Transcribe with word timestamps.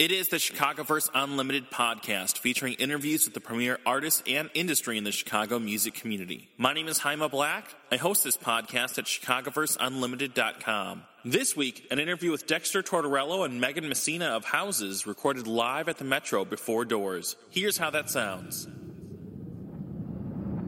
It 0.00 0.12
is 0.12 0.28
the 0.28 0.38
Chicagoverse 0.38 1.10
Unlimited 1.12 1.70
podcast 1.70 2.38
featuring 2.38 2.72
interviews 2.78 3.26
with 3.26 3.34
the 3.34 3.40
premier 3.42 3.78
artists 3.84 4.22
and 4.26 4.48
industry 4.54 4.96
in 4.96 5.04
the 5.04 5.12
Chicago 5.12 5.58
music 5.58 5.92
community. 5.92 6.48
My 6.56 6.72
name 6.72 6.88
is 6.88 7.00
Haima 7.00 7.30
Black. 7.30 7.74
I 7.92 7.98
host 7.98 8.24
this 8.24 8.38
podcast 8.38 8.96
at 8.96 9.04
chicagoverseunlimited.com. 9.04 11.02
This 11.26 11.54
week, 11.54 11.86
an 11.90 11.98
interview 11.98 12.30
with 12.30 12.46
Dexter 12.46 12.82
Tortoriello 12.82 13.44
and 13.44 13.60
Megan 13.60 13.90
Messina 13.90 14.28
of 14.28 14.46
Houses 14.46 15.06
recorded 15.06 15.46
live 15.46 15.86
at 15.90 15.98
the 15.98 16.04
Metro 16.04 16.46
before 16.46 16.86
doors. 16.86 17.36
Here's 17.50 17.76
how 17.76 17.90
that 17.90 18.08
sounds. 18.08 18.68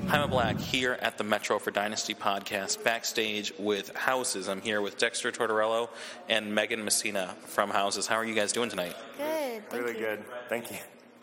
Haima 0.07 0.29
Black 0.29 0.59
here 0.59 0.98
at 1.00 1.16
the 1.16 1.25
Metro 1.25 1.59
for 1.59 1.71
Dynasty 1.71 2.14
podcast, 2.14 2.82
backstage 2.85 3.53
with 3.59 3.95
Houses. 3.96 4.48
I'm 4.48 4.61
here 4.61 4.82
with 4.82 4.98
Dexter 4.98 5.30
Tortoriello 5.30 5.89
and 6.29 6.55
Megan 6.55 6.85
Messina 6.85 7.35
from 7.46 7.71
Houses. 7.71 8.07
How 8.07 8.17
are 8.17 8.25
you 8.25 8.35
guys 8.35 8.53
doing 8.53 8.68
tonight? 8.68 8.95
Good. 9.17 9.71
Thank 9.71 9.85
really 9.85 9.99
you. 9.99 10.04
good. 10.04 10.25
Thank 10.49 10.71
you. 10.71 10.79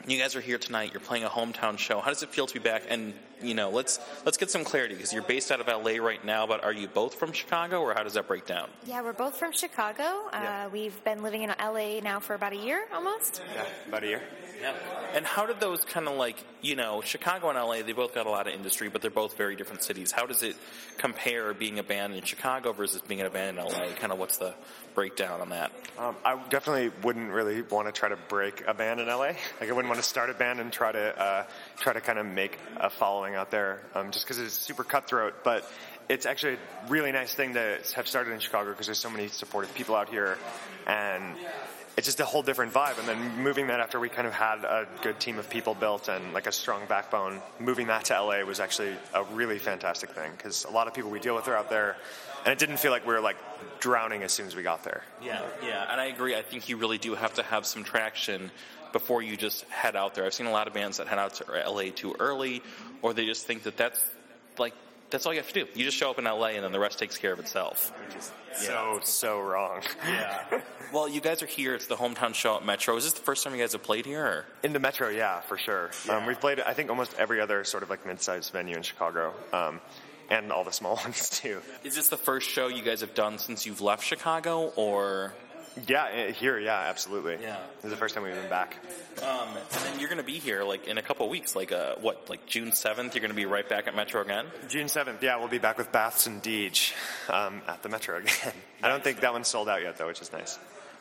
You 0.08 0.18
guys 0.18 0.36
are 0.36 0.42
here 0.42 0.58
tonight. 0.58 0.92
You're 0.94 1.02
playing 1.02 1.26
a 1.26 1.30
hometown 1.30 1.78
show. 1.78 2.00
How 2.00 2.10
does 2.10 2.24
it 2.24 2.30
feel 2.30 2.48
to 2.48 2.54
be 2.54 2.60
back? 2.60 2.84
And 2.90 3.14
you 3.42 3.54
know, 3.54 3.70
let's 3.70 4.00
let's 4.26 4.38
get 4.38 4.52
some 4.52 4.64
clarity 4.64 4.96
because 4.96 5.14
you're 5.14 5.24
based 5.24 5.52
out 5.52 5.60
of 5.60 5.68
LA 5.68 6.04
right 6.04 6.24
now. 6.24 6.48
But 6.48 6.64
are 6.64 6.74
you 6.74 6.88
both 6.88 7.16
from 7.16 7.32
Chicago, 7.32 7.82
or 7.82 7.94
how 7.94 8.04
does 8.04 8.14
that 8.14 8.28
break 8.28 8.46
down? 8.46 8.70
Yeah, 8.86 9.02
we're 9.02 9.14
both 9.14 9.38
from 9.38 9.52
Chicago. 9.52 10.04
Yeah. 10.32 10.66
Uh, 10.66 10.70
we've 10.70 11.04
been 11.04 11.24
living 11.24 11.44
in 11.44 11.50
LA 11.60 12.00
now 12.02 12.20
for 12.20 12.34
about 12.34 12.54
a 12.54 12.58
year 12.58 12.86
almost. 12.94 13.42
Yeah, 13.56 13.66
about 13.88 14.04
a 14.04 14.08
year. 14.08 14.22
Yeah. 14.62 14.74
And 15.14 15.26
how 15.26 15.46
did 15.46 15.60
those 15.60 15.86
kind 15.86 16.08
of 16.08 16.18
like 16.18 16.44
you 16.62 16.76
know 16.76 17.02
Chicago 17.02 17.50
and 17.50 17.58
LA? 17.58 17.82
They 17.82 17.94
both 17.94 18.14
got 18.14 18.28
a 18.28 18.30
lot 18.30 18.48
of 18.48 18.54
industry, 18.54 18.90
but 18.90 19.02
they're 19.02 19.10
both 19.10 19.38
very 19.38 19.56
different 19.56 19.84
cities. 19.84 20.12
How 20.12 20.26
does 20.26 20.44
it 20.44 20.56
compare 20.98 21.54
being 21.54 21.80
a 21.80 21.84
band 21.84 22.14
in 22.14 22.24
Chicago 22.24 22.74
versus 22.74 23.02
being 23.02 23.22
a 23.22 23.30
band 23.30 23.58
in 23.58 23.64
LA? 23.64 23.94
Kind 23.96 24.12
of 24.12 24.20
what's 24.20 24.38
the 24.38 24.54
breakdown 24.96 25.42
on 25.42 25.50
that? 25.50 25.72
Um, 25.98 26.16
I 26.26 26.38
definitely 26.50 26.92
wouldn't 27.04 27.32
really 27.32 27.62
want 27.62 27.88
to 27.88 27.92
try 27.92 28.10
to 28.10 28.18
break 28.28 28.64
a 28.68 28.74
band 28.74 29.00
in 29.00 29.08
LA. 29.08 29.34
Like 29.60 29.70
I 29.70 29.72
wouldn't 29.72 29.88
want 29.88 30.02
to 30.02 30.08
start 30.08 30.30
a 30.30 30.34
band 30.34 30.60
and 30.60 30.72
try 30.72 30.92
to 30.92 31.22
uh, 31.22 31.44
try 31.80 31.94
to 31.94 32.02
kind 32.02 32.20
of 32.20 32.26
make 32.26 32.58
a 32.78 32.90
following 32.90 33.36
out 33.36 33.52
there, 33.52 33.82
um, 33.96 34.12
just 34.12 34.26
because 34.26 34.40
it's 34.40 34.54
super 34.54 34.84
cutthroat. 34.84 35.44
But 35.44 35.70
it's 36.10 36.26
actually 36.26 36.54
a 36.54 36.90
really 36.90 37.12
nice 37.12 37.34
thing 37.34 37.54
to 37.54 37.78
have 37.96 38.08
started 38.08 38.32
in 38.34 38.40
Chicago 38.40 38.72
because 38.72 38.88
there's 38.88 39.00
so 39.00 39.10
many 39.10 39.28
supportive 39.28 39.74
people 39.74 39.96
out 39.96 40.10
here, 40.10 40.38
and 40.88 41.36
it's 42.00 42.08
just 42.08 42.22
a 42.22 42.26
whole 42.26 42.42
different 42.42 42.72
vibe. 42.72 42.98
And 42.98 43.06
then 43.06 43.44
moving 43.44 43.68
that 43.68 43.82
after 43.82 44.00
we 44.00 44.08
kind 44.08 44.26
of 44.26 44.32
had 44.32 44.64
a 44.64 44.88
good 45.02 45.20
team 45.20 45.38
of 45.38 45.50
people 45.50 45.76
built 45.76 46.08
and 46.08 46.34
like 46.34 46.48
a 46.48 46.52
strong 46.52 46.84
backbone, 46.88 47.42
moving 47.60 47.88
that 47.88 48.06
to 48.06 48.14
LA 48.14 48.42
was 48.44 48.62
actually 48.62 48.96
a 49.14 49.26
really 49.34 49.60
fantastic 49.60 50.12
thing 50.12 50.32
because 50.38 50.64
a 50.64 50.72
lot 50.72 50.88
of 50.88 50.94
people 50.94 51.12
we 51.12 51.20
deal 51.20 51.36
with 51.36 51.50
are 51.50 51.58
out 51.58 51.70
there, 51.70 51.98
and 52.46 52.54
it 52.54 52.58
didn't 52.58 52.78
feel 52.78 52.92
like 52.92 53.06
we 53.06 53.14
were 53.14 53.20
like 53.20 53.36
drowning 53.82 54.24
as 54.24 54.32
soon 54.32 54.48
as 54.48 54.56
we 54.56 54.64
got 54.64 54.82
there. 54.86 55.04
Yeah, 55.22 55.42
yeah, 55.62 55.92
and 55.92 56.00
I 56.00 56.06
agree. 56.06 56.38
I 56.38 56.42
think 56.42 56.70
you 56.70 56.78
really 56.78 56.98
do 56.98 57.16
have 57.16 57.34
to 57.34 57.44
have 57.44 57.66
some 57.66 57.84
traction 57.84 58.50
before 58.94 59.22
you 59.22 59.36
just 59.36 59.66
head 59.66 59.98
out 59.98 60.16
there. 60.16 60.26
I've 60.26 60.34
seen 60.34 60.48
a 60.48 60.52
lot 60.52 60.68
of 60.68 60.74
bands 60.74 61.00
that 61.00 61.08
head 61.10 61.20
out 61.20 61.34
to 61.36 61.70
LA 61.70 61.92
too 61.94 62.16
early, 62.18 62.64
or 63.02 63.14
they 63.14 63.26
just 63.26 63.46
think 63.46 63.64
that 63.64 63.76
that's 63.76 64.02
like 64.58 64.74
that's 65.10 65.26
all 65.26 65.34
you 65.34 65.40
have 65.40 65.48
to 65.52 65.66
do. 65.66 65.68
You 65.74 65.86
just 65.86 65.98
show 65.98 66.10
up 66.12 66.20
in 66.20 66.26
LA, 66.26 66.48
and 66.48 66.64
then 66.64 66.72
the 66.72 66.80
rest 66.80 67.00
takes 67.00 67.18
care 67.18 67.32
of 67.34 67.40
itself. 67.40 67.92
So 68.54 69.00
so 69.04 69.40
wrong. 69.40 69.82
Yeah. 70.06 70.62
well, 70.94 71.08
you 71.08 71.22
guys 71.22 71.42
are 71.44 71.48
here. 71.48 71.76
It's 71.76 71.88
the 71.88 71.96
hometown 71.96 72.34
show 72.34 72.56
at 72.56 72.66
Metro. 72.66 72.96
Is 72.98 73.04
this 73.06 73.14
the 73.14 73.22
first 73.22 73.44
time 73.44 73.54
you 73.54 73.62
guys 73.62 73.74
have 73.74 73.84
played 73.84 74.06
here? 74.06 74.26
Or? 74.26 74.46
In 74.64 74.74
the 74.74 74.80
metro, 74.80 75.10
yeah, 75.10 75.40
for 75.42 75.58
sure. 75.58 75.92
Um, 76.10 76.26
we've 76.26 76.40
played, 76.40 76.60
I 76.60 76.74
think, 76.74 76.90
almost 76.90 77.14
every 77.18 77.40
other 77.42 77.64
sort 77.64 77.84
of 77.84 77.90
like 77.90 78.06
mid-sized 78.06 78.52
venue 78.52 78.76
in 78.76 78.84
Chicago, 78.84 79.34
um, 79.54 79.80
and 80.30 80.52
all 80.52 80.64
the 80.64 80.74
small 80.74 80.96
ones 81.04 81.30
too. 81.30 81.62
Is 81.84 81.96
this 81.96 82.10
the 82.10 82.18
first 82.18 82.50
show 82.50 82.68
you 82.68 82.82
guys 82.82 83.02
have 83.02 83.14
done 83.14 83.38
since 83.38 83.66
you've 83.66 83.82
left 83.82 84.04
Chicago, 84.04 84.74
or? 84.76 85.34
Yeah, 85.88 86.08
eh, 86.12 86.32
here, 86.32 86.60
yeah, 86.60 86.86
absolutely. 86.88 87.38
Yeah. 87.42 87.58
this 87.78 87.86
is 87.86 87.92
the 87.92 87.98
first 87.98 88.16
time 88.16 88.24
we've 88.24 88.34
been 88.34 88.50
back. 88.50 88.78
Um, 89.22 89.50
and 89.56 89.84
then 89.84 90.00
you're 90.00 90.10
going 90.10 90.20
to 90.20 90.24
be 90.24 90.40
here 90.40 90.64
like 90.64 90.88
in 90.88 90.98
a 90.98 91.02
couple 91.02 91.26
of 91.26 91.32
weeks, 91.32 91.56
like 91.56 91.72
uh, 91.72 91.96
what, 92.02 92.30
like 92.30 92.46
June 92.46 92.72
seventh. 92.72 93.16
You're 93.16 93.22
going 93.22 93.32
to 93.32 93.36
be 93.36 93.46
right 93.46 93.68
back 93.68 93.88
at 93.88 93.96
Metro 93.96 94.22
again. 94.22 94.46
June 94.68 94.88
seventh, 94.88 95.22
yeah, 95.24 95.38
we'll 95.38 95.48
be 95.48 95.58
back 95.58 95.78
with 95.78 95.92
Baths 95.92 96.28
and 96.28 96.42
Deej 96.42 96.94
um, 97.30 97.62
at 97.68 97.84
the 97.84 97.90
metro 97.90 98.18
again. 98.18 98.54
I 98.84 98.88
don't 98.90 99.04
think 99.04 99.22
that 99.22 99.34
one's 99.34 99.48
sold 99.48 99.70
out 99.70 99.82
yet, 99.82 99.98
though, 99.98 100.08
which 100.08 100.22
is 100.22 100.32
nice. 100.32 100.58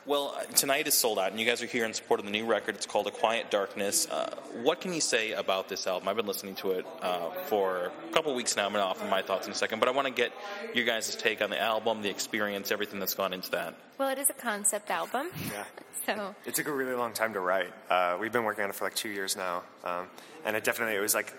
Well, 0.08 0.34
uh, 0.34 0.44
tonight 0.54 0.88
is 0.88 0.94
sold 0.94 1.18
out, 1.18 1.32
and 1.32 1.38
you 1.38 1.44
guys 1.44 1.62
are 1.62 1.66
here 1.66 1.84
in 1.84 1.92
support 1.92 2.18
of 2.18 2.24
the 2.24 2.32
new 2.32 2.46
record. 2.46 2.76
It's 2.76 2.86
called 2.86 3.06
A 3.08 3.10
Quiet 3.10 3.50
Darkness. 3.50 4.08
Uh, 4.08 4.34
what 4.62 4.80
can 4.80 4.94
you 4.94 5.02
say 5.02 5.32
about 5.32 5.68
this 5.68 5.86
album? 5.86 6.08
I've 6.08 6.16
been 6.16 6.26
listening 6.26 6.54
to 6.56 6.70
it 6.70 6.86
uh, 7.02 7.28
for 7.44 7.92
a 8.08 8.12
couple 8.14 8.34
weeks 8.34 8.56
now. 8.56 8.64
I'm 8.64 8.72
going 8.72 8.82
to 8.82 8.88
offer 8.88 9.04
my 9.04 9.20
thoughts 9.20 9.46
in 9.46 9.52
a 9.52 9.54
second, 9.54 9.80
but 9.80 9.88
I 9.88 9.92
want 9.92 10.06
to 10.08 10.14
get 10.14 10.32
your 10.72 10.86
guys' 10.86 11.14
take 11.14 11.42
on 11.42 11.50
the 11.50 11.60
album, 11.60 12.00
the 12.00 12.08
experience, 12.08 12.72
everything 12.72 13.00
that's 13.00 13.12
gone 13.12 13.34
into 13.34 13.50
that. 13.50 13.74
Well, 13.98 14.08
it 14.08 14.16
is 14.16 14.30
a 14.30 14.32
concept 14.32 14.90
album. 14.90 15.28
Yeah. 15.52 15.64
So 16.06 16.34
It 16.46 16.54
took 16.54 16.68
a 16.68 16.72
really 16.72 16.94
long 16.94 17.12
time 17.12 17.34
to 17.34 17.40
write. 17.40 17.70
Uh, 17.90 18.16
we've 18.18 18.32
been 18.32 18.44
working 18.44 18.64
on 18.64 18.70
it 18.70 18.76
for 18.76 18.86
like 18.86 18.94
two 18.94 19.10
years 19.10 19.36
now, 19.36 19.62
um, 19.84 20.06
and 20.46 20.56
it 20.56 20.64
definitely 20.64 20.96
it 20.96 21.00
was 21.00 21.14
like 21.14 21.34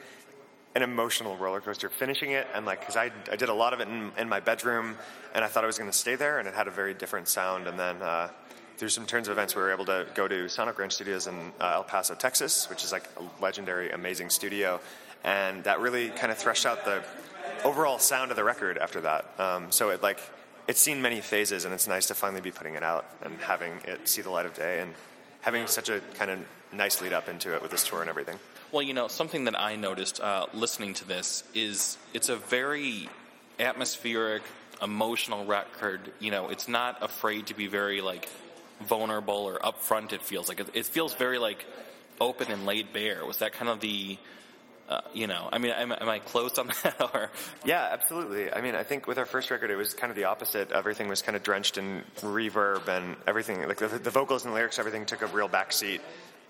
an 0.76 0.84
emotional 0.84 1.36
roller 1.38 1.60
coaster 1.60 1.90
finishing 1.90 2.34
it, 2.34 2.46
and 2.54 2.68
like 2.68 2.82
because 2.82 2.96
I 2.96 3.10
I 3.32 3.36
did 3.36 3.50
a 3.50 3.54
lot 3.54 3.74
of 3.74 3.80
it 3.80 3.88
in, 3.88 4.12
in 4.16 4.30
my 4.30 4.42
bedroom, 4.42 4.96
and 5.34 5.44
I 5.44 5.48
thought 5.48 5.64
I 5.64 5.68
was 5.68 5.80
going 5.80 5.90
to 5.90 5.98
stay 5.98 6.14
there, 6.14 6.38
and 6.38 6.48
it 6.48 6.54
had 6.54 6.68
a 6.68 6.72
very 6.72 6.94
different 6.94 7.28
sound, 7.28 7.66
and 7.66 7.80
then. 7.80 8.04
Uh, 8.04 8.30
through 8.80 8.90
some 8.90 9.06
turns 9.06 9.28
of 9.28 9.34
events, 9.34 9.58
we 9.58 9.62
were 9.62 9.74
able 9.74 9.84
to 9.84 10.08
go 10.16 10.26
to 10.26 10.48
Sonic 10.48 10.80
Ranch 10.80 10.94
Studios 10.94 11.28
in 11.28 11.52
uh, 11.60 11.74
El 11.74 11.84
Paso, 11.84 12.16
Texas, 12.16 12.70
which 12.70 12.86
is 12.86 12.94
like 12.94 13.04
a 13.18 13.44
legendary, 13.44 13.92
amazing 13.92 14.30
studio, 14.30 14.80
and 15.26 15.66
that 15.66 15.82
really 15.82 16.10
kind 16.12 16.32
of 16.32 16.38
threshed 16.38 16.66
out 16.66 16.86
the 16.86 17.04
overall 17.66 18.00
sound 18.00 18.32
of 18.32 18.38
the 18.38 18.44
record 18.44 18.78
after 18.78 19.02
that. 19.02 19.26
Um, 19.38 19.70
so 19.70 19.90
it 19.90 20.02
like 20.02 20.22
it's 20.70 20.80
seen 20.80 21.02
many 21.02 21.20
phases, 21.20 21.66
and 21.66 21.74
it's 21.74 21.90
nice 21.90 22.08
to 22.08 22.14
finally 22.14 22.40
be 22.40 22.52
putting 22.52 22.76
it 22.76 22.84
out 22.84 23.06
and 23.22 23.38
having 23.40 23.74
it 23.84 24.08
see 24.08 24.22
the 24.22 24.30
light 24.30 24.46
of 24.46 24.54
day, 24.54 24.80
and 24.80 24.94
having 25.42 25.68
such 25.68 25.90
a 25.90 26.00
kind 26.14 26.32
of 26.32 26.40
nice 26.72 27.02
lead 27.02 27.12
up 27.12 27.28
into 27.28 27.54
it 27.54 27.62
with 27.62 27.72
this 27.72 27.86
tour 27.86 28.00
and 28.00 28.10
everything. 28.10 28.40
Well, 28.72 28.82
you 28.82 28.94
know, 28.94 29.10
something 29.10 29.44
that 29.44 29.60
I 29.60 29.76
noticed 29.76 30.22
uh, 30.22 30.46
listening 30.54 30.94
to 30.96 31.06
this 31.06 31.44
is 31.54 31.98
it's 32.14 32.30
a 32.30 32.38
very 32.38 33.10
atmospheric, 33.60 34.44
emotional 34.82 35.44
record. 35.44 36.14
You 36.20 36.32
know, 36.32 36.48
it's 36.48 36.70
not 36.70 37.04
afraid 37.04 37.48
to 37.48 37.54
be 37.54 37.68
very 37.68 38.00
like 38.00 38.30
vulnerable 38.82 39.34
or 39.34 39.60
upfront. 39.60 40.14
It 40.14 40.22
feels 40.22 40.50
like 40.50 40.60
it, 40.60 40.70
it 40.74 40.86
feels 40.86 41.14
very 41.16 41.38
like 41.38 41.66
open 42.20 42.52
and 42.52 42.66
laid 42.66 42.94
bare. 42.94 43.26
Was 43.26 43.40
that 43.40 43.54
kind 43.54 43.70
of 43.70 43.80
the 43.80 44.18
uh, 44.90 45.02
you 45.14 45.28
know, 45.28 45.48
I 45.54 45.60
mean, 45.60 45.72
am, 45.72 45.92
am 45.92 46.10
I 46.10 46.18
close 46.18 46.58
on 46.58 46.68
that? 46.84 46.96
or 47.14 47.30
Yeah, 47.64 47.88
absolutely. 47.92 48.52
I 48.52 48.62
mean, 48.62 48.74
I 48.74 48.82
think 48.82 49.06
with 49.06 49.20
our 49.20 49.26
first 49.28 49.52
record, 49.52 49.70
it 49.70 49.76
was 49.76 49.94
kind 49.94 50.10
of 50.10 50.18
the 50.18 50.24
opposite. 50.24 50.72
Everything 50.72 51.08
was 51.08 51.22
kind 51.22 51.36
of 51.36 51.44
drenched 51.44 51.78
in 51.78 52.04
reverb 52.22 52.88
and 52.88 53.16
everything. 53.28 53.66
Like 53.68 53.78
the, 53.78 53.88
the 53.88 54.10
vocals 54.10 54.46
and 54.46 54.54
lyrics, 54.54 54.80
everything 54.80 55.06
took 55.06 55.22
a 55.22 55.28
real 55.28 55.48
backseat. 55.48 56.02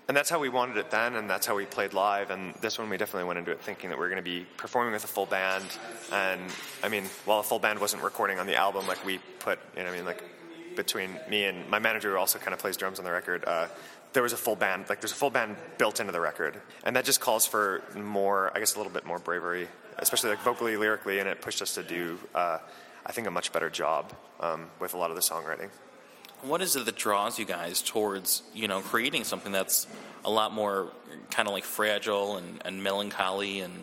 And 0.08 0.16
that's 0.16 0.30
how 0.30 0.40
we 0.40 0.48
wanted 0.48 0.78
it 0.78 0.90
then, 0.90 1.14
and 1.14 1.30
that's 1.30 1.46
how 1.46 1.54
we 1.54 1.66
played 1.66 1.92
live. 1.92 2.30
And 2.30 2.54
this 2.54 2.78
one, 2.78 2.88
we 2.88 2.96
definitely 2.96 3.28
went 3.28 3.38
into 3.38 3.52
it 3.52 3.60
thinking 3.60 3.90
that 3.90 3.98
we 3.98 4.06
are 4.06 4.08
going 4.08 4.24
to 4.24 4.28
be 4.28 4.44
performing 4.56 4.92
with 4.92 5.04
a 5.04 5.06
full 5.06 5.26
band. 5.26 5.66
And 6.10 6.40
I 6.82 6.88
mean, 6.88 7.04
while 7.26 7.38
a 7.38 7.44
full 7.44 7.60
band 7.60 7.78
wasn't 7.78 8.02
recording 8.02 8.40
on 8.40 8.46
the 8.46 8.56
album, 8.56 8.88
like 8.88 9.04
we 9.04 9.20
put, 9.38 9.60
you 9.76 9.84
know, 9.84 9.90
I 9.90 9.92
mean, 9.92 10.06
like 10.06 10.24
between 10.76 11.18
me 11.28 11.44
and 11.44 11.68
my 11.68 11.78
manager, 11.78 12.12
who 12.12 12.18
also 12.18 12.38
kind 12.38 12.52
of 12.52 12.58
plays 12.60 12.76
drums 12.76 12.98
on 12.98 13.04
the 13.04 13.10
record, 13.10 13.44
uh, 13.46 13.66
there 14.12 14.22
was 14.22 14.32
a 14.32 14.36
full 14.36 14.56
band. 14.56 14.88
Like 14.88 15.00
there's 15.00 15.12
a 15.12 15.16
full 15.16 15.30
band 15.30 15.56
built 15.78 16.00
into 16.00 16.12
the 16.12 16.20
record, 16.20 16.60
and 16.84 16.96
that 16.96 17.04
just 17.04 17.20
calls 17.20 17.46
for 17.46 17.82
more, 17.94 18.50
I 18.54 18.58
guess, 18.58 18.74
a 18.74 18.78
little 18.78 18.92
bit 18.92 19.06
more 19.06 19.18
bravery, 19.18 19.68
especially 19.98 20.30
like 20.30 20.40
vocally, 20.40 20.76
lyrically, 20.76 21.18
and 21.18 21.28
it 21.28 21.40
pushed 21.40 21.62
us 21.62 21.74
to 21.74 21.82
do, 21.82 22.18
uh, 22.34 22.58
I 23.06 23.12
think, 23.12 23.26
a 23.26 23.30
much 23.30 23.52
better 23.52 23.70
job 23.70 24.12
um, 24.40 24.66
with 24.80 24.94
a 24.94 24.96
lot 24.96 25.10
of 25.10 25.16
the 25.16 25.22
songwriting. 25.22 25.70
what 26.42 26.62
is 26.62 26.74
it 26.74 26.84
that 26.86 26.96
draws 26.96 27.38
you 27.38 27.44
guys 27.44 27.82
towards 27.82 28.42
you 28.54 28.66
know 28.66 28.80
creating 28.80 29.24
something 29.24 29.52
that's 29.52 29.86
a 30.24 30.30
lot 30.30 30.52
more 30.52 30.90
kind 31.30 31.46
of 31.48 31.54
like 31.54 31.64
fragile 31.64 32.36
and, 32.36 32.62
and 32.64 32.82
melancholy 32.82 33.60
and 33.60 33.74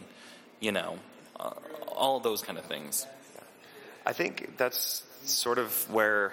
you 0.60 0.72
know 0.72 0.98
uh, 1.40 1.52
all 1.88 2.20
those 2.20 2.42
kind 2.42 2.58
of 2.58 2.66
things? 2.66 3.06
I 4.06 4.14
think 4.14 4.58
that's 4.58 5.04
sort 5.26 5.58
of 5.58 5.90
where, 5.92 6.32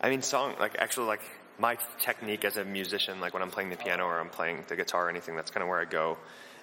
I 0.00 0.10
mean, 0.10 0.22
song 0.22 0.54
like 0.58 0.76
actually 0.78 1.06
like 1.06 1.22
my 1.58 1.78
technique 2.00 2.44
as 2.44 2.56
a 2.56 2.64
musician, 2.64 3.20
like 3.20 3.32
when 3.32 3.42
I'm 3.42 3.50
playing 3.50 3.70
the 3.70 3.76
piano 3.76 4.04
or 4.04 4.20
I'm 4.20 4.28
playing 4.28 4.64
the 4.68 4.76
guitar 4.76 5.06
or 5.06 5.10
anything, 5.10 5.36
that's 5.36 5.50
kind 5.50 5.62
of 5.62 5.68
where 5.68 5.80
I 5.80 5.84
go 5.84 6.18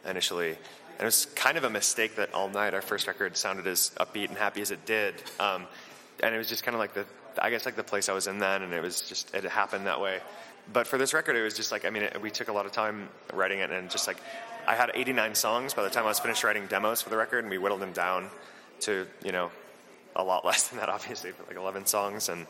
initially. 0.07 0.49
And 0.49 1.01
it 1.01 1.05
was 1.05 1.25
kind 1.35 1.57
of 1.57 1.63
a 1.63 1.69
mistake 1.69 2.17
that 2.17 2.33
all 2.33 2.49
night 2.49 2.73
our 2.73 2.81
first 2.81 3.07
record 3.07 3.35
sounded 3.35 3.65
as 3.65 3.91
upbeat 3.99 4.29
and 4.29 4.37
happy 4.37 4.61
as 4.61 4.69
it 4.69 4.85
did, 4.85 5.15
um, 5.39 5.65
and 6.21 6.35
it 6.35 6.37
was 6.37 6.47
just 6.47 6.63
kind 6.63 6.75
of 6.75 6.79
like 6.79 6.93
the, 6.93 7.05
I 7.39 7.49
guess 7.49 7.65
like 7.65 7.75
the 7.75 7.83
place 7.83 8.09
I 8.09 8.13
was 8.13 8.27
in 8.27 8.37
then, 8.37 8.61
and 8.61 8.73
it 8.73 8.81
was 8.81 9.01
just 9.01 9.33
it 9.33 9.43
happened 9.45 9.87
that 9.87 9.99
way. 9.99 10.19
But 10.71 10.87
for 10.87 10.97
this 10.97 11.13
record, 11.13 11.35
it 11.35 11.41
was 11.41 11.55
just 11.55 11.71
like 11.71 11.85
I 11.85 11.89
mean, 11.89 12.03
it, 12.03 12.21
we 12.21 12.29
took 12.29 12.47
a 12.47 12.53
lot 12.53 12.67
of 12.67 12.71
time 12.71 13.09
writing 13.33 13.59
it, 13.59 13.71
and 13.71 13.89
just 13.89 14.07
like 14.07 14.17
I 14.67 14.75
had 14.75 14.91
89 14.93 15.33
songs 15.33 15.73
by 15.73 15.83
the 15.83 15.89
time 15.89 16.03
I 16.03 16.09
was 16.09 16.19
finished 16.19 16.43
writing 16.43 16.67
demos 16.67 17.01
for 17.01 17.09
the 17.09 17.17
record, 17.17 17.39
and 17.39 17.49
we 17.49 17.57
whittled 17.57 17.81
them 17.81 17.93
down 17.93 18.29
to 18.81 19.07
you 19.25 19.31
know 19.31 19.49
a 20.15 20.23
lot 20.23 20.45
less 20.49 20.67
than 20.67 20.79
that, 20.79 20.89
obviously, 20.89 21.31
like 21.47 21.57
11 21.57 21.85
songs. 21.85 22.29
And, 22.29 22.45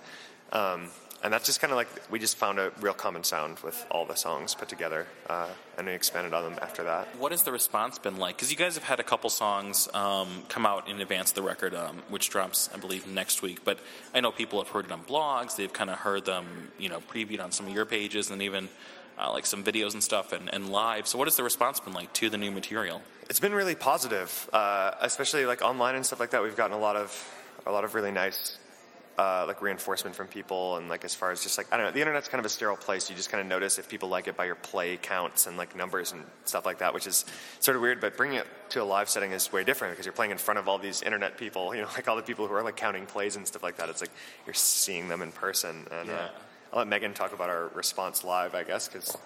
um, 0.51 0.89
and 1.23 1.31
that's 1.31 1.45
just 1.45 1.61
kind 1.61 1.71
of 1.71 1.77
like, 1.77 1.87
we 2.11 2.19
just 2.19 2.35
found 2.35 2.59
a 2.59 2.73
real 2.81 2.93
common 2.93 3.23
sound 3.23 3.57
with 3.59 3.85
all 3.89 4.05
the 4.05 4.15
songs 4.15 4.55
put 4.55 4.67
together, 4.67 5.07
uh, 5.29 5.47
and 5.77 5.87
we 5.87 5.93
expanded 5.93 6.33
on 6.33 6.43
them 6.43 6.59
after 6.61 6.83
that. 6.83 7.07
What 7.17 7.31
has 7.31 7.43
the 7.43 7.51
response 7.53 7.97
been 7.97 8.17
like? 8.17 8.35
Because 8.35 8.51
you 8.51 8.57
guys 8.57 8.75
have 8.75 8.83
had 8.83 8.99
a 8.99 9.03
couple 9.03 9.29
songs 9.29 9.87
um, 9.93 10.43
come 10.49 10.65
out 10.65 10.89
in 10.89 10.99
advance 10.99 11.31
of 11.31 11.35
the 11.35 11.41
record, 11.41 11.73
um, 11.75 12.03
which 12.09 12.29
drops, 12.29 12.69
I 12.73 12.77
believe, 12.77 13.07
next 13.07 13.41
week. 13.41 13.63
But 13.63 13.79
I 14.13 14.19
know 14.19 14.31
people 14.31 14.61
have 14.61 14.67
heard 14.67 14.85
it 14.85 14.91
on 14.91 15.01
blogs. 15.03 15.55
They've 15.55 15.71
kind 15.71 15.89
of 15.89 15.99
heard 15.99 16.25
them, 16.25 16.45
you 16.77 16.89
know, 16.89 16.99
previewed 16.99 17.41
on 17.41 17.53
some 17.53 17.67
of 17.67 17.73
your 17.73 17.85
pages, 17.85 18.29
and 18.29 18.41
even 18.41 18.67
uh, 19.17 19.31
like 19.31 19.45
some 19.45 19.63
videos 19.63 19.93
and 19.93 20.03
stuff 20.03 20.33
and, 20.33 20.53
and 20.53 20.71
live. 20.71 21.07
So 21.07 21.17
what 21.17 21.27
has 21.27 21.37
the 21.37 21.43
response 21.43 21.79
been 21.79 21.93
like 21.93 22.11
to 22.13 22.29
the 22.29 22.37
new 22.37 22.51
material? 22.51 23.01
It's 23.29 23.39
been 23.39 23.53
really 23.53 23.75
positive, 23.75 24.49
uh, 24.51 24.91
especially 24.99 25.45
like 25.45 25.61
online 25.61 25.95
and 25.95 26.05
stuff 26.05 26.19
like 26.19 26.31
that. 26.31 26.43
We've 26.43 26.57
gotten 26.57 26.75
a 26.75 26.79
lot 26.79 26.97
of 26.97 27.33
a 27.65 27.71
lot 27.71 27.85
of 27.85 27.95
really 27.95 28.11
nice 28.11 28.57
uh, 29.17 29.45
like 29.47 29.61
reinforcement 29.61 30.15
from 30.15 30.27
people, 30.27 30.77
and 30.77 30.89
like 30.89 31.05
as 31.05 31.13
far 31.13 31.31
as 31.31 31.43
just 31.43 31.57
like 31.57 31.67
I 31.71 31.77
don't 31.77 31.85
know, 31.85 31.91
the 31.91 32.01
internet's 32.01 32.27
kind 32.27 32.39
of 32.39 32.45
a 32.45 32.49
sterile 32.49 32.75
place. 32.75 33.09
You 33.09 33.15
just 33.15 33.29
kind 33.29 33.41
of 33.41 33.47
notice 33.47 33.77
if 33.77 33.87
people 33.89 34.09
like 34.09 34.27
it 34.27 34.35
by 34.35 34.45
your 34.45 34.55
play 34.55 34.97
counts 34.97 35.45
and 35.47 35.57
like 35.57 35.75
numbers 35.75 36.11
and 36.11 36.23
stuff 36.45 36.65
like 36.65 36.79
that, 36.79 36.93
which 36.93 37.07
is 37.07 37.25
sort 37.59 37.75
of 37.75 37.81
weird. 37.81 38.01
But 38.01 38.17
bringing 38.17 38.37
it 38.37 38.47
to 38.69 38.81
a 38.81 38.83
live 38.83 39.09
setting 39.09 39.31
is 39.31 39.51
way 39.51 39.63
different 39.63 39.93
because 39.93 40.05
you're 40.05 40.13
playing 40.13 40.31
in 40.31 40.37
front 40.37 40.59
of 40.59 40.67
all 40.67 40.77
these 40.77 41.01
internet 41.01 41.37
people, 41.37 41.75
you 41.75 41.81
know, 41.81 41.89
like 41.95 42.07
all 42.07 42.15
the 42.15 42.23
people 42.23 42.47
who 42.47 42.53
are 42.53 42.63
like 42.63 42.75
counting 42.75 43.05
plays 43.05 43.35
and 43.35 43.45
stuff 43.47 43.63
like 43.63 43.77
that. 43.77 43.89
It's 43.89 44.01
like 44.01 44.11
you're 44.45 44.53
seeing 44.53 45.07
them 45.07 45.21
in 45.21 45.31
person, 45.31 45.85
and 45.91 46.09
uh, 46.09 46.29
I'll 46.71 46.79
let 46.79 46.87
Megan 46.87 47.13
talk 47.13 47.33
about 47.33 47.49
our 47.49 47.67
response 47.69 48.23
live, 48.23 48.55
I 48.55 48.63
guess, 48.63 48.87
because. 48.87 49.17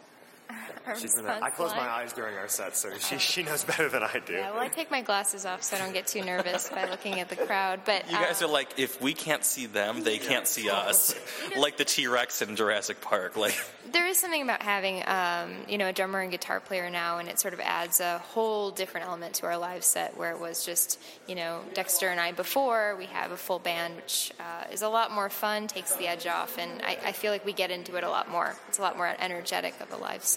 Our 0.86 0.96
She's 1.00 1.16
been 1.16 1.26
there. 1.26 1.40
I 1.42 1.50
close 1.50 1.72
my 1.72 1.88
eyes 1.88 2.14
during 2.14 2.38
our 2.38 2.48
set, 2.48 2.76
so 2.76 2.90
she, 2.98 3.18
she 3.18 3.44
knows 3.44 3.64
better 3.64 3.90
than 3.90 4.04
I 4.04 4.22
do. 4.26 4.34
Yeah, 4.34 4.52
well, 4.52 4.62
I 4.62 4.70
take 4.70 4.90
my 4.90 5.02
glasses 5.02 5.46
off 5.46 5.64
so 5.64 5.76
I 5.76 5.80
don't 5.80 5.94
get 5.94 6.08
too 6.08 6.24
nervous 6.24 6.70
by 6.70 6.90
looking 6.90 7.20
at 7.20 7.30
the 7.30 7.36
crowd. 7.36 7.82
But 7.86 8.10
You 8.10 8.18
guys 8.18 8.42
uh, 8.42 8.46
are 8.46 8.52
like, 8.52 8.80
if 8.80 9.02
we 9.02 9.14
can't 9.14 9.44
see 9.44 9.66
them, 9.66 10.04
they 10.04 10.18
can't 10.18 10.48
see 10.48 10.70
us. 10.70 11.16
like 11.58 11.78
the 11.78 11.86
T 11.86 12.08
Rex 12.08 12.42
in 12.42 12.56
Jurassic 12.56 13.02
Park. 13.02 13.36
Like, 13.36 13.58
there 13.92 14.08
is 14.08 14.18
something 14.18 14.42
about 14.42 14.62
having, 14.62 15.04
um, 15.08 15.66
you 15.68 15.78
know, 15.78 15.88
a 15.88 15.94
drummer 15.94 16.20
and 16.20 16.32
guitar 16.32 16.60
player 16.60 16.90
now, 16.90 17.18
and 17.18 17.28
it 17.28 17.40
sort 17.40 17.54
of 17.54 17.60
adds 17.60 18.00
a 18.00 18.20
whole 18.20 18.72
different 18.72 19.08
element 19.08 19.36
to 19.36 19.46
our 19.46 19.58
live 19.58 19.84
set, 19.84 20.18
where 20.18 20.32
it 20.32 20.40
was 20.40 20.66
just, 20.66 21.00
you 21.28 21.36
know, 21.36 21.62
Dexter 21.74 22.08
and 22.08 22.20
I 22.20 22.32
before. 22.32 22.96
We 22.98 23.06
have 23.08 23.32
a 23.32 23.38
full 23.38 23.60
band, 23.60 23.96
which 23.96 24.32
uh, 24.40 24.66
is 24.72 24.82
a 24.82 24.90
lot 24.90 25.12
more 25.12 25.30
fun, 25.30 25.68
takes 25.68 25.96
the 25.96 26.08
edge 26.08 26.28
off, 26.28 26.58
and 26.58 26.82
I, 26.82 26.98
I 27.06 27.12
feel 27.12 27.32
like 27.32 27.46
we 27.46 27.54
get 27.54 27.72
into 27.72 27.96
it 27.98 28.04
a 28.04 28.10
lot 28.10 28.30
more. 28.30 28.56
It's 28.70 28.78
a 28.78 28.82
lot 28.82 28.96
more 28.96 29.14
energetic 29.20 29.74
of 29.82 29.92
a 29.92 29.98
live 29.98 30.24
set. 30.24 30.37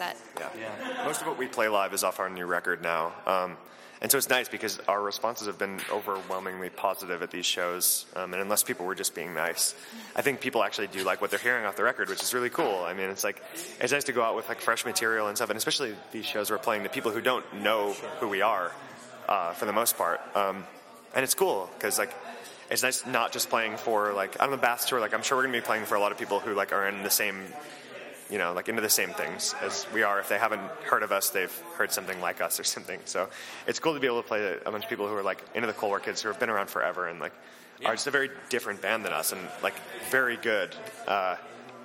Yeah. 0.58 1.04
Most 1.04 1.20
of 1.20 1.26
what 1.26 1.38
we 1.38 1.46
play 1.46 1.68
live 1.68 1.94
is 1.94 2.02
off 2.04 2.20
our 2.20 2.28
new 2.28 2.46
record 2.46 2.82
now. 2.82 3.12
Um, 3.26 3.56
and 4.02 4.10
so 4.10 4.16
it's 4.16 4.30
nice 4.30 4.48
because 4.48 4.80
our 4.88 5.00
responses 5.00 5.46
have 5.46 5.58
been 5.58 5.78
overwhelmingly 5.92 6.70
positive 6.70 7.22
at 7.22 7.30
these 7.30 7.44
shows. 7.44 8.06
Um, 8.16 8.32
and 8.32 8.40
unless 8.40 8.62
people 8.62 8.86
were 8.86 8.94
just 8.94 9.14
being 9.14 9.34
nice, 9.34 9.74
I 10.16 10.22
think 10.22 10.40
people 10.40 10.64
actually 10.64 10.86
do 10.86 11.04
like 11.04 11.20
what 11.20 11.30
they're 11.30 11.38
hearing 11.38 11.66
off 11.66 11.76
the 11.76 11.84
record, 11.84 12.08
which 12.08 12.22
is 12.22 12.32
really 12.32 12.48
cool. 12.48 12.82
I 12.82 12.94
mean, 12.94 13.10
it's 13.10 13.24
like, 13.24 13.42
it's 13.78 13.92
nice 13.92 14.04
to 14.04 14.12
go 14.12 14.22
out 14.22 14.36
with 14.36 14.48
like 14.48 14.62
fresh 14.62 14.86
material 14.86 15.28
and 15.28 15.36
stuff. 15.36 15.50
And 15.50 15.56
especially 15.58 15.94
these 16.12 16.24
shows 16.24 16.50
we're 16.50 16.56
playing 16.56 16.84
to 16.84 16.88
people 16.88 17.10
who 17.10 17.20
don't 17.20 17.44
know 17.60 17.92
who 18.20 18.28
we 18.28 18.40
are, 18.40 18.72
uh, 19.28 19.52
for 19.52 19.66
the 19.66 19.72
most 19.72 19.98
part. 19.98 20.20
Um, 20.34 20.64
and 21.14 21.22
it's 21.22 21.34
cool 21.34 21.68
because 21.74 21.98
like, 21.98 22.14
it's 22.70 22.82
nice 22.82 23.04
not 23.04 23.32
just 23.32 23.50
playing 23.50 23.76
for 23.76 24.14
like, 24.14 24.42
on 24.42 24.50
the 24.50 24.56
Baths 24.56 24.86
tour, 24.88 24.98
like 24.98 25.12
I'm 25.12 25.22
sure 25.22 25.36
we're 25.36 25.44
going 25.44 25.54
to 25.54 25.60
be 25.60 25.66
playing 25.66 25.84
for 25.84 25.96
a 25.96 26.00
lot 26.00 26.10
of 26.10 26.16
people 26.16 26.40
who 26.40 26.54
like 26.54 26.72
are 26.72 26.88
in 26.88 27.02
the 27.02 27.10
same 27.10 27.36
you 28.30 28.38
know, 28.38 28.52
like 28.52 28.68
into 28.68 28.82
the 28.82 28.88
same 28.88 29.10
things 29.10 29.54
as 29.60 29.86
we 29.92 30.02
are. 30.02 30.20
If 30.20 30.28
they 30.28 30.38
haven't 30.38 30.62
heard 30.84 31.02
of 31.02 31.12
us, 31.12 31.30
they've 31.30 31.54
heard 31.76 31.92
something 31.92 32.20
like 32.20 32.40
us 32.40 32.60
or 32.60 32.64
something. 32.64 33.00
So 33.04 33.28
it's 33.66 33.78
cool 33.78 33.94
to 33.94 34.00
be 34.00 34.06
able 34.06 34.22
to 34.22 34.28
play 34.28 34.56
a 34.64 34.70
bunch 34.70 34.84
of 34.84 34.90
people 34.90 35.08
who 35.08 35.16
are 35.16 35.22
like 35.22 35.42
into 35.54 35.66
the 35.66 35.72
Cold 35.72 35.90
War 35.90 36.00
kids 36.00 36.22
who 36.22 36.28
have 36.28 36.38
been 36.38 36.50
around 36.50 36.68
forever 36.68 37.08
and 37.08 37.18
like 37.20 37.32
are 37.84 37.94
just 37.94 38.06
a 38.06 38.10
very 38.10 38.30
different 38.50 38.82
band 38.82 39.04
than 39.04 39.12
us 39.12 39.32
and 39.32 39.40
like 39.62 39.74
very 40.10 40.36
good. 40.36 40.74
Uh, 41.06 41.36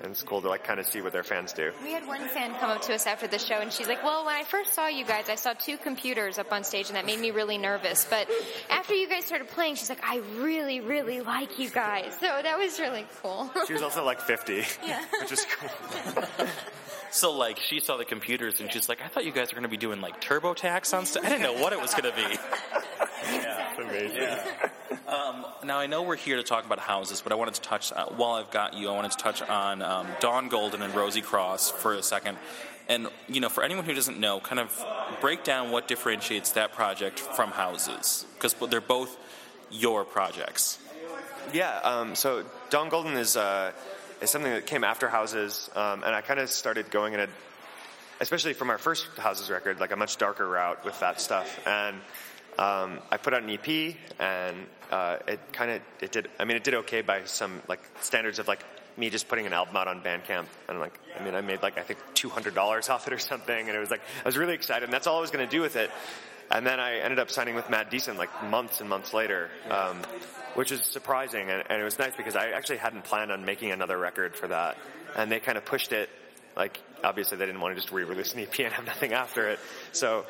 and 0.01 0.11
it's 0.11 0.23
cool 0.23 0.41
to 0.41 0.47
like 0.49 0.63
kind 0.63 0.79
of 0.79 0.85
see 0.85 1.01
what 1.01 1.13
their 1.13 1.23
fans 1.23 1.53
do. 1.53 1.71
We 1.83 1.91
had 1.91 2.05
one 2.07 2.27
fan 2.29 2.53
come 2.59 2.69
up 2.69 2.81
to 2.83 2.93
us 2.93 3.07
after 3.07 3.27
the 3.27 3.39
show, 3.39 3.55
and 3.55 3.71
she's 3.71 3.87
like, 3.87 4.03
"Well, 4.03 4.25
when 4.25 4.35
I 4.35 4.43
first 4.43 4.73
saw 4.73 4.87
you 4.87 5.05
guys, 5.05 5.29
I 5.29 5.35
saw 5.35 5.53
two 5.53 5.77
computers 5.77 6.37
up 6.37 6.51
on 6.51 6.63
stage, 6.63 6.87
and 6.87 6.95
that 6.95 7.05
made 7.05 7.19
me 7.19 7.31
really 7.31 7.57
nervous. 7.57 8.05
But 8.09 8.29
after 8.69 8.93
you 8.93 9.07
guys 9.09 9.25
started 9.25 9.47
playing, 9.49 9.75
she's 9.75 9.89
like, 9.89 10.03
I 10.03 10.17
really, 10.37 10.79
really 10.81 11.21
like 11.21 11.57
you 11.59 11.69
guys. 11.69 12.13
So 12.19 12.27
that 12.27 12.57
was 12.57 12.79
really 12.79 13.05
cool. 13.21 13.49
She 13.67 13.73
was 13.73 13.81
also 13.81 14.03
like 14.03 14.19
50, 14.21 14.63
Yeah. 14.85 15.03
which 15.21 15.31
is 15.31 15.45
cool. 15.59 16.45
so 17.11 17.31
like, 17.31 17.57
she 17.59 17.79
saw 17.79 17.97
the 17.97 18.05
computers 18.05 18.59
and 18.59 18.71
she's 18.71 18.89
like, 18.89 19.01
I 19.03 19.07
thought 19.07 19.25
you 19.25 19.31
guys 19.31 19.51
were 19.51 19.55
going 19.55 19.63
to 19.63 19.69
be 19.69 19.77
doing 19.77 20.01
like 20.01 20.21
TurboTax 20.21 20.95
on 20.97 21.05
stuff. 21.05 21.23
I 21.25 21.29
didn't 21.29 21.43
know 21.43 21.61
what 21.61 21.73
it 21.73 21.79
was 21.81 21.93
going 21.93 22.11
to 22.13 22.15
be. 22.15 22.37
It's 23.27 23.79
amazing. 23.79 24.37
Now 25.65 25.79
I 25.79 25.87
know 25.87 26.03
we're 26.03 26.15
here 26.15 26.37
to 26.37 26.43
talk 26.43 26.65
about 26.65 26.77
houses, 26.77 27.21
but 27.21 27.31
I 27.31 27.35
wanted 27.35 27.55
to 27.55 27.61
touch. 27.61 27.91
Uh, 27.91 28.05
while 28.05 28.33
I've 28.33 28.51
got 28.51 28.75
you, 28.75 28.89
I 28.89 28.93
wanted 28.93 29.11
to 29.11 29.17
touch 29.17 29.41
on 29.41 29.81
um, 29.81 30.07
Dawn 30.19 30.47
Golden 30.47 30.83
and 30.83 30.93
Rosy 30.93 31.21
Cross 31.21 31.71
for 31.71 31.95
a 31.95 32.03
second. 32.03 32.37
And 32.87 33.07
you 33.27 33.39
know, 33.39 33.49
for 33.49 33.63
anyone 33.63 33.83
who 33.85 33.93
doesn't 33.95 34.19
know, 34.19 34.39
kind 34.39 34.59
of 34.59 34.85
break 35.21 35.43
down 35.43 35.71
what 35.71 35.87
differentiates 35.87 36.51
that 36.51 36.73
project 36.73 37.19
from 37.19 37.49
houses, 37.49 38.25
because 38.35 38.53
they're 38.69 38.79
both 38.79 39.17
your 39.71 40.05
projects. 40.05 40.77
Yeah, 41.51 41.79
um, 41.83 42.15
so 42.15 42.43
Dawn 42.69 42.89
Golden 42.89 43.17
is 43.17 43.35
uh, 43.35 43.71
is 44.21 44.29
something 44.29 44.51
that 44.51 44.67
came 44.67 44.83
after 44.83 45.09
Houses, 45.09 45.69
um, 45.75 46.03
and 46.03 46.13
I 46.13 46.21
kind 46.21 46.39
of 46.39 46.49
started 46.49 46.91
going 46.91 47.13
in 47.13 47.21
a, 47.21 47.27
especially 48.19 48.53
from 48.53 48.69
our 48.69 48.77
first 48.77 49.07
Houses 49.17 49.49
record, 49.49 49.79
like 49.79 49.91
a 49.91 49.95
much 49.95 50.17
darker 50.17 50.47
route 50.47 50.85
with 50.85 50.99
that 50.99 51.19
stuff. 51.19 51.59
And 51.67 51.97
um, 52.57 52.99
I 53.11 53.17
put 53.17 53.33
out 53.33 53.43
an 53.43 53.49
EP, 53.49 53.95
and 54.19 54.55
uh, 54.91 55.17
it 55.27 55.39
kind 55.51 55.71
of 55.71 55.81
it 56.01 56.11
did. 56.11 56.29
I 56.39 56.45
mean, 56.45 56.57
it 56.57 56.63
did 56.63 56.73
okay 56.75 57.01
by 57.01 57.25
some 57.25 57.61
like 57.67 57.81
standards 58.01 58.39
of 58.39 58.47
like 58.47 58.63
me 58.97 59.09
just 59.09 59.27
putting 59.27 59.45
an 59.45 59.53
album 59.53 59.75
out 59.75 59.87
on 59.87 60.01
Bandcamp, 60.01 60.45
and 60.69 60.79
like 60.79 60.99
I 61.19 61.23
mean, 61.23 61.35
I 61.35 61.41
made 61.41 61.61
like 61.61 61.77
I 61.77 61.81
think 61.81 61.99
two 62.13 62.29
hundred 62.29 62.55
dollars 62.55 62.89
off 62.89 63.07
it 63.07 63.13
or 63.13 63.19
something, 63.19 63.67
and 63.67 63.75
it 63.75 63.79
was 63.79 63.91
like 63.91 64.01
I 64.23 64.27
was 64.27 64.37
really 64.37 64.53
excited, 64.53 64.83
and 64.83 64.93
that's 64.93 65.07
all 65.07 65.17
I 65.17 65.21
was 65.21 65.31
going 65.31 65.45
to 65.45 65.51
do 65.51 65.61
with 65.61 65.75
it. 65.75 65.91
And 66.51 66.65
then 66.65 66.79
I 66.79 66.99
ended 66.99 67.19
up 67.19 67.31
signing 67.31 67.55
with 67.55 67.69
Mad 67.69 67.89
Decent 67.89 68.17
like 68.17 68.29
months 68.43 68.79
and 68.79 68.89
months 68.89 69.13
later, 69.13 69.49
um, 69.69 69.97
which 70.53 70.71
is 70.71 70.81
surprising. 70.81 71.49
And, 71.49 71.63
and 71.69 71.81
it 71.81 71.83
was 71.83 71.97
nice 71.97 72.15
because 72.15 72.35
I 72.35 72.49
actually 72.49 72.77
hadn't 72.77 73.03
planned 73.03 73.31
on 73.31 73.45
making 73.45 73.71
another 73.71 73.97
record 73.97 74.35
for 74.35 74.47
that. 74.47 74.77
And 75.15 75.31
they 75.31 75.39
kind 75.39 75.57
of 75.57 75.65
pushed 75.65 75.91
it. 75.91 76.09
Like, 76.55 76.79
obviously, 77.05 77.37
they 77.37 77.45
didn't 77.45 77.61
want 77.61 77.75
to 77.75 77.81
just 77.81 77.93
re 77.93 78.03
release 78.03 78.33
an 78.33 78.41
EP 78.41 78.59
and 78.59 78.73
have 78.73 78.85
nothing 78.85 79.13
after 79.13 79.49
it. 79.49 79.59
So 79.91 80.25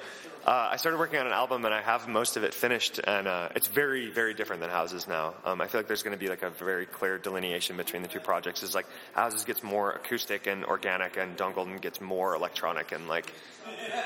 uh, 0.45 0.69
I 0.71 0.75
started 0.77 0.99
working 0.99 1.19
on 1.19 1.25
an 1.25 1.33
album 1.33 1.65
and 1.65 1.73
I 1.73 1.81
have 1.81 2.07
most 2.07 2.37
of 2.37 2.43
it 2.43 2.53
finished. 2.53 2.99
And 3.03 3.27
uh, 3.27 3.49
it's 3.55 3.67
very, 3.67 4.11
very 4.11 4.35
different 4.35 4.61
than 4.61 4.69
Houses 4.69 5.07
now. 5.07 5.33
Um, 5.43 5.59
I 5.59 5.67
feel 5.67 5.79
like 5.79 5.87
there's 5.87 6.03
going 6.03 6.15
to 6.15 6.19
be 6.19 6.29
like 6.29 6.43
a 6.43 6.51
very 6.51 6.85
clear 6.85 7.17
delineation 7.17 7.77
between 7.77 8.03
the 8.03 8.07
two 8.07 8.19
projects. 8.19 8.61
Is 8.61 8.75
like 8.75 8.85
Houses 9.13 9.43
gets 9.43 9.63
more 9.63 9.91
acoustic 9.93 10.45
and 10.45 10.63
organic, 10.63 11.17
and 11.17 11.35
Dawn 11.35 11.53
Golden 11.53 11.77
gets 11.77 11.99
more 11.99 12.35
electronic 12.35 12.91
and 12.91 13.07
like 13.07 13.33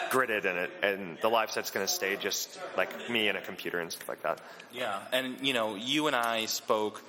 gridded 0.10 0.46
in 0.46 0.56
it, 0.56 0.72
and 0.82 1.18
the 1.22 1.28
live 1.28 1.52
set's 1.52 1.72
going 1.72 1.86
to 1.86 1.92
stay 1.92 2.16
just 2.16 2.58
like 2.78 3.10
me 3.10 3.28
and 3.28 3.38
a 3.38 3.42
computer 3.42 3.80
and 3.80 3.92
stuff 3.92 4.08
like 4.08 4.22
that. 4.24 4.40
Yeah, 4.72 4.98
and 5.12 5.46
you 5.46 5.54
know, 5.54 5.76
you 5.76 6.08
and 6.08 6.16
I 6.16 6.46
spoke 6.46 7.04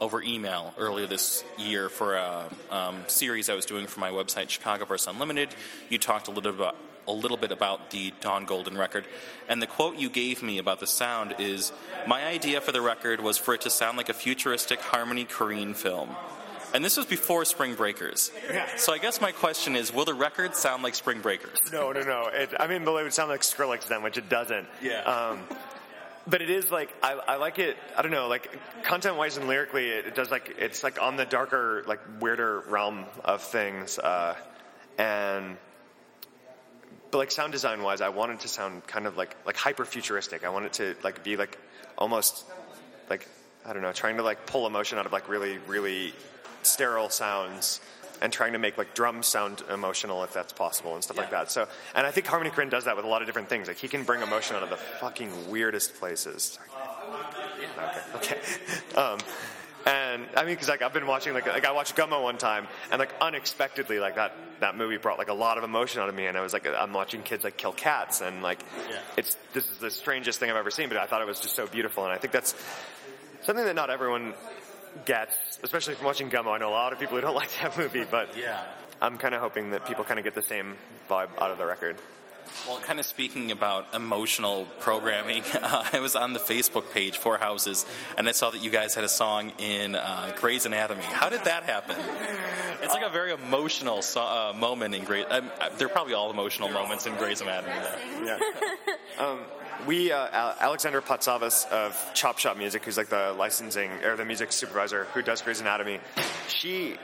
over 0.00 0.22
email 0.22 0.74
earlier 0.78 1.06
this 1.06 1.44
year 1.58 1.88
for 1.88 2.16
a 2.16 2.48
um, 2.70 3.02
series 3.06 3.48
I 3.48 3.54
was 3.54 3.66
doing 3.66 3.86
for 3.86 4.00
my 4.00 4.10
website, 4.10 4.48
Chicagoverse 4.48 5.08
Unlimited. 5.08 5.48
You 5.88 5.98
talked 5.98 6.28
a 6.28 6.30
little 6.30 6.52
bit 6.52 6.60
about 6.60 6.76
a 7.08 7.12
little 7.12 7.36
bit 7.36 7.52
about 7.52 7.90
the 7.90 8.12
Dawn 8.20 8.46
Golden 8.46 8.76
record, 8.76 9.04
and 9.48 9.62
the 9.62 9.66
quote 9.68 9.96
you 9.96 10.10
gave 10.10 10.42
me 10.42 10.58
about 10.58 10.80
the 10.80 10.88
sound 10.88 11.36
is, 11.38 11.72
"My 12.06 12.24
idea 12.24 12.60
for 12.60 12.72
the 12.72 12.80
record 12.80 13.20
was 13.20 13.38
for 13.38 13.54
it 13.54 13.60
to 13.60 13.70
sound 13.70 13.96
like 13.96 14.08
a 14.08 14.14
futuristic 14.14 14.80
Harmony 14.80 15.24
Korine 15.24 15.74
film." 15.76 16.16
And 16.74 16.84
this 16.84 16.96
was 16.96 17.06
before 17.06 17.44
Spring 17.44 17.74
Breakers. 17.74 18.32
Yeah. 18.50 18.66
So 18.76 18.92
I 18.92 18.98
guess 18.98 19.20
my 19.20 19.32
question 19.32 19.76
is, 19.76 19.94
will 19.94 20.04
the 20.04 20.14
record 20.14 20.56
sound 20.56 20.82
like 20.82 20.94
Spring 20.94 21.20
Breakers? 21.20 21.58
No, 21.72 21.92
no, 21.92 22.02
no. 22.02 22.28
It, 22.32 22.50
I 22.58 22.66
mean, 22.66 22.82
it 22.82 22.86
would 22.86 23.14
sound 23.14 23.30
like 23.30 23.42
Skrillex 23.42 23.86
then, 23.88 24.02
which 24.02 24.18
it 24.18 24.28
doesn't. 24.28 24.66
Yeah. 24.82 25.00
Um, 25.02 25.40
but 26.26 26.42
it 26.42 26.50
is 26.50 26.70
like 26.70 26.94
I, 27.02 27.12
I 27.12 27.36
like 27.36 27.58
it. 27.58 27.76
I 27.96 28.02
don't 28.02 28.10
know, 28.10 28.28
like 28.28 28.58
content 28.82 29.16
wise 29.16 29.36
and 29.36 29.48
lyrically, 29.48 29.88
it, 29.88 30.06
it 30.06 30.14
does 30.14 30.30
like 30.30 30.56
it's 30.58 30.82
like 30.82 31.00
on 31.00 31.16
the 31.16 31.24
darker, 31.24 31.84
like 31.86 32.00
weirder 32.20 32.60
realm 32.68 33.04
of 33.24 33.42
things. 33.42 33.98
Uh, 33.98 34.34
and 34.98 35.56
but 37.10 37.18
like 37.18 37.30
sound 37.30 37.52
design 37.52 37.82
wise, 37.82 38.00
I 38.00 38.08
wanted 38.08 38.40
to 38.40 38.48
sound 38.48 38.86
kind 38.86 39.06
of 39.06 39.16
like 39.16 39.36
like 39.46 39.56
hyper 39.56 39.84
futuristic. 39.84 40.44
I 40.44 40.48
wanted 40.48 40.72
to 40.74 40.96
like 41.02 41.22
be 41.22 41.36
like 41.36 41.58
almost 41.96 42.44
like 43.08 43.28
I 43.64 43.72
don't 43.72 43.82
know, 43.82 43.92
trying 43.92 44.16
to 44.16 44.22
like 44.22 44.46
pull 44.46 44.66
emotion 44.66 44.98
out 44.98 45.06
of 45.06 45.12
like 45.12 45.28
really 45.28 45.58
really 45.66 46.12
sterile 46.62 47.10
sounds 47.10 47.80
and 48.22 48.32
trying 48.32 48.52
to 48.52 48.58
make 48.58 48.78
like 48.78 48.94
drums 48.94 49.26
sound 49.26 49.62
emotional 49.72 50.22
if 50.24 50.32
that's 50.32 50.52
possible 50.52 50.94
and 50.94 51.02
stuff 51.04 51.16
like 51.18 51.30
that. 51.30 51.50
So, 51.50 51.66
and 51.94 52.06
I 52.06 52.10
think 52.10 52.26
Harmony 52.26 52.50
Korine 52.50 52.70
does 52.70 52.84
that 52.84 52.96
with 52.96 53.04
a 53.04 53.08
lot 53.08 53.22
of 53.22 53.26
different 53.28 53.48
things. 53.48 53.68
Like 53.68 53.76
he 53.78 53.88
can 53.88 54.04
bring 54.04 54.22
emotion 54.22 54.56
out 54.56 54.62
of 54.62 54.70
the 54.70 54.76
fucking 54.76 55.50
weirdest 55.50 55.94
places. 55.96 56.58
Okay. 58.14 58.34
Okay. 58.34 58.38
Um, 58.96 59.18
and 59.84 60.26
I 60.36 60.40
mean, 60.44 60.54
because 60.54 60.68
like 60.68 60.82
I've 60.82 60.92
been 60.94 61.06
watching 61.06 61.32
like 61.34 61.46
like 61.46 61.64
I 61.64 61.70
watched 61.70 61.94
Gummo 61.94 62.20
one 62.22 62.38
time, 62.38 62.66
and 62.90 62.98
like 62.98 63.12
unexpectedly, 63.20 64.00
like 64.00 64.16
that 64.16 64.34
that 64.60 64.76
movie 64.76 64.96
brought 64.96 65.16
like 65.18 65.28
a 65.28 65.34
lot 65.34 65.58
of 65.58 65.64
emotion 65.64 66.00
out 66.00 66.08
of 66.08 66.14
me, 66.14 66.26
and 66.26 66.36
I 66.36 66.40
was 66.40 66.52
like, 66.52 66.66
I'm 66.66 66.92
watching 66.92 67.22
kids 67.22 67.44
like 67.44 67.56
kill 67.56 67.72
cats, 67.72 68.20
and 68.22 68.42
like 68.42 68.58
Yeah. 68.90 68.98
it's 69.16 69.36
this 69.52 69.70
is 69.70 69.78
the 69.78 69.90
strangest 69.92 70.40
thing 70.40 70.50
I've 70.50 70.56
ever 70.56 70.70
seen, 70.72 70.88
but 70.88 70.96
I 70.98 71.06
thought 71.06 71.20
it 71.22 71.26
was 71.26 71.38
just 71.38 71.54
so 71.54 71.66
beautiful, 71.68 72.02
and 72.04 72.12
I 72.12 72.16
think 72.18 72.32
that's 72.32 72.54
something 73.42 73.64
that 73.64 73.76
not 73.76 73.90
everyone 73.90 74.34
gets, 75.04 75.34
especially 75.62 75.94
from 75.94 76.06
watching 76.06 76.30
Gummo. 76.30 76.54
I 76.54 76.58
know 76.58 76.68
a 76.68 76.70
lot 76.70 76.92
of 76.92 76.98
people 76.98 77.16
who 77.16 77.20
don't 77.20 77.34
like 77.42 77.50
that 77.62 77.76
movie, 77.76 78.04
but 78.10 78.36
Yeah. 78.36 78.62
I'm 79.00 79.18
kind 79.18 79.34
of 79.34 79.40
hoping 79.42 79.70
that 79.72 79.86
people 79.86 80.04
kind 80.04 80.18
of 80.18 80.24
get 80.24 80.34
the 80.34 80.42
same 80.42 80.74
vibe 81.10 81.28
out 81.40 81.50
of 81.50 81.58
the 81.58 81.66
record. 81.66 81.96
Well, 82.66 82.78
kind 82.78 82.98
of 83.00 83.04
speaking 83.04 83.50
about 83.50 83.92
emotional 83.94 84.66
programming, 84.80 85.42
uh, 85.60 85.84
I 85.92 85.98
was 86.00 86.16
on 86.16 86.32
the 86.32 86.38
Facebook 86.38 86.90
page 86.92 87.18
for 87.18 87.36
Houses, 87.36 87.84
and 88.16 88.28
I 88.28 88.32
saw 88.32 88.50
that 88.50 88.62
you 88.62 88.70
guys 88.70 88.94
had 88.94 89.04
a 89.04 89.08
song 89.08 89.52
in 89.58 89.96
uh, 89.96 90.32
Grey's 90.36 90.64
Anatomy. 90.64 91.02
How 91.02 91.28
did 91.28 91.44
that 91.44 91.64
happen? 91.64 91.96
It's 92.82 92.94
like 92.94 93.02
a 93.04 93.10
very 93.10 93.32
emotional 93.32 94.00
so- 94.00 94.22
uh, 94.22 94.52
moment 94.56 94.94
in 94.94 95.04
Grey's. 95.04 95.26
Um, 95.28 95.50
they're 95.76 95.88
probably 95.88 96.14
all 96.14 96.30
emotional 96.30 96.68
moments 96.70 97.04
in 97.06 97.14
Grey's 97.16 97.40
Anatomy. 97.42 97.74
Yeah. 98.24 98.38
um, 99.18 99.40
we 99.86 100.12
uh, 100.12 100.28
Al- 100.32 100.56
Alexandra 100.60 101.02
Patsavas 101.02 101.68
of 101.70 102.10
Chop 102.14 102.38
Shop 102.38 102.56
Music, 102.56 102.84
who's 102.84 102.96
like 102.96 103.08
the 103.08 103.34
licensing 103.38 103.90
or 104.04 104.16
the 104.16 104.24
music 104.24 104.52
supervisor 104.52 105.04
who 105.14 105.22
does 105.22 105.42
Grey's 105.42 105.60
Anatomy. 105.60 106.00
She 106.48 106.96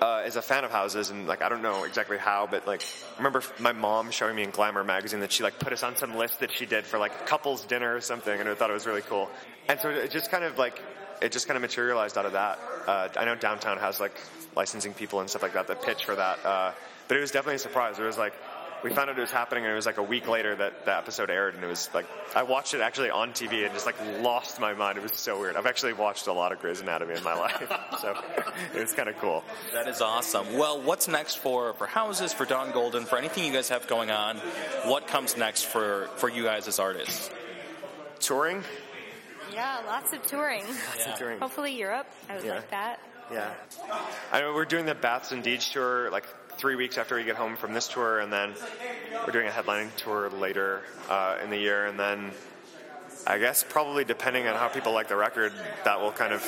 uh, 0.00 0.22
is 0.26 0.36
a 0.36 0.42
fan 0.42 0.64
of 0.64 0.70
houses, 0.70 1.10
and 1.10 1.26
like 1.26 1.42
I 1.42 1.48
don't 1.48 1.62
know 1.62 1.84
exactly 1.84 2.18
how, 2.18 2.46
but 2.50 2.66
like 2.66 2.82
I 3.14 3.16
remember 3.18 3.42
my 3.58 3.72
mom 3.72 4.10
showing 4.10 4.36
me 4.36 4.42
in 4.42 4.50
Glamour 4.50 4.84
magazine 4.84 5.20
that 5.20 5.32
she 5.32 5.42
like 5.42 5.58
put 5.58 5.72
us 5.72 5.82
on 5.82 5.96
some 5.96 6.16
list 6.16 6.40
that 6.40 6.50
she 6.50 6.66
did 6.66 6.84
for 6.84 6.98
like 6.98 7.26
couples 7.26 7.64
dinner 7.64 7.94
or 7.94 8.00
something, 8.00 8.38
and 8.38 8.48
I 8.48 8.54
thought 8.54 8.70
it 8.70 8.74
was 8.74 8.86
really 8.86 9.02
cool. 9.02 9.30
And 9.68 9.80
so 9.80 9.90
it 9.90 10.10
just 10.10 10.30
kind 10.30 10.44
of 10.44 10.58
like 10.58 10.80
it 11.22 11.32
just 11.32 11.46
kind 11.46 11.56
of 11.56 11.62
materialized 11.62 12.18
out 12.18 12.26
of 12.26 12.32
that. 12.32 12.58
Uh, 12.86 13.08
I 13.16 13.24
know 13.24 13.34
Downtown 13.34 13.78
has 13.78 14.00
like 14.00 14.20
licensing 14.54 14.94
people 14.94 15.20
and 15.20 15.30
stuff 15.30 15.42
like 15.42 15.54
that 15.54 15.66
that 15.68 15.82
pitch 15.82 16.04
for 16.04 16.14
that, 16.14 16.44
uh, 16.44 16.72
but 17.08 17.16
it 17.16 17.20
was 17.20 17.30
definitely 17.30 17.56
a 17.56 17.60
surprise. 17.60 17.98
It 17.98 18.02
was 18.02 18.18
like 18.18 18.34
we 18.88 18.94
found 18.94 19.10
out 19.10 19.18
it 19.18 19.20
was 19.20 19.32
happening, 19.32 19.64
and 19.64 19.72
it 19.72 19.74
was 19.74 19.84
like 19.86 19.96
a 19.98 20.02
week 20.02 20.28
later 20.28 20.54
that 20.54 20.84
the 20.84 20.96
episode 20.96 21.28
aired, 21.28 21.56
and 21.56 21.64
it 21.64 21.66
was 21.66 21.90
like 21.92 22.06
I 22.36 22.44
watched 22.44 22.72
it 22.72 22.80
actually 22.80 23.10
on 23.10 23.32
TV 23.32 23.64
and 23.64 23.74
just 23.74 23.84
like 23.84 23.96
lost 24.20 24.60
my 24.60 24.74
mind. 24.74 24.96
It 24.96 25.02
was 25.02 25.12
so 25.16 25.40
weird. 25.40 25.56
I've 25.56 25.66
actually 25.66 25.92
watched 25.94 26.28
a 26.28 26.32
lot 26.32 26.52
of 26.52 26.60
Grey's 26.60 26.80
Anatomy 26.80 27.14
in 27.16 27.24
my 27.24 27.34
life, 27.38 27.60
so 28.00 28.14
it 28.74 28.80
was 28.80 28.92
kind 28.92 29.08
of 29.08 29.18
cool. 29.18 29.42
That 29.72 29.88
is 29.88 30.00
awesome. 30.00 30.56
Well, 30.56 30.80
what's 30.80 31.08
next 31.08 31.38
for 31.38 31.72
for 31.74 31.86
houses, 31.88 32.32
for 32.32 32.44
Dawn 32.44 32.70
Golden, 32.70 33.04
for 33.06 33.18
anything 33.18 33.44
you 33.44 33.52
guys 33.52 33.68
have 33.70 33.88
going 33.88 34.10
on? 34.12 34.36
What 34.84 35.08
comes 35.08 35.36
next 35.36 35.64
for 35.64 36.08
for 36.16 36.28
you 36.30 36.44
guys 36.44 36.68
as 36.68 36.78
artists? 36.78 37.28
Touring, 38.20 38.62
Yeah, 39.52 39.80
lots 39.86 40.12
of 40.12 40.24
touring. 40.26 40.62
Lots 40.66 41.06
Yeah. 41.06 41.14
touring. 41.14 41.38
Hopefully 41.40 41.74
Europe. 41.76 42.06
I 42.28 42.36
would 42.36 42.44
Yeah. 42.44 42.54
like 42.56 42.70
that. 42.70 43.00
Yeah. 43.32 43.50
I 44.32 44.40
know 44.40 44.54
we're 44.54 44.64
doing 44.64 44.86
the 44.86 44.94
Baths 44.94 45.32
and 45.32 45.42
Deeds 45.42 45.68
tour 45.70 46.10
like 46.10 46.24
three 46.56 46.76
weeks 46.76 46.98
after 46.98 47.16
we 47.16 47.24
get 47.24 47.36
home 47.36 47.56
from 47.56 47.74
this 47.74 47.88
tour, 47.88 48.20
and 48.20 48.32
then 48.32 48.54
we're 49.26 49.32
doing 49.32 49.46
a 49.46 49.50
headlining 49.50 49.94
tour 49.96 50.30
later 50.30 50.82
uh, 51.08 51.38
in 51.42 51.50
the 51.50 51.58
year, 51.58 51.86
and 51.86 51.98
then 51.98 52.30
I 53.26 53.38
guess 53.38 53.64
probably 53.68 54.04
depending 54.04 54.46
on 54.46 54.56
how 54.56 54.68
people 54.68 54.92
like 54.92 55.08
the 55.08 55.16
record, 55.16 55.52
that 55.84 56.00
will 56.00 56.12
kind 56.12 56.32
of 56.32 56.42